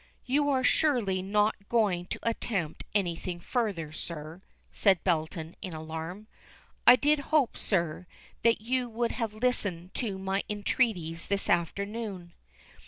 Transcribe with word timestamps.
"You 0.25 0.49
are 0.49 0.63
surely 0.63 1.21
not 1.21 1.69
going 1.69 2.07
to 2.07 2.19
attempt 2.23 2.85
anything 2.95 3.39
further, 3.39 3.91
sir," 3.91 4.41
said 4.73 5.03
Belton 5.03 5.55
in 5.61 5.73
alarm. 5.73 6.25
"I 6.87 6.95
did 6.95 7.19
hope, 7.29 7.55
sir, 7.55 8.07
that 8.41 8.61
you 8.61 8.89
would 8.89 9.11
have 9.11 9.35
listened 9.35 9.93
to 9.93 10.17
my 10.17 10.43
entreaties 10.49 11.27
this 11.27 11.51
afternoon." 11.51 12.33